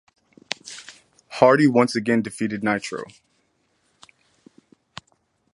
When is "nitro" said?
2.63-3.03